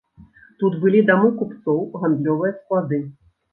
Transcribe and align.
Тут 0.63 0.77
былі 0.85 1.03
дамы 1.09 1.29
купцоў, 1.43 1.83
гандлёвыя 2.01 2.57
склады. 2.59 3.03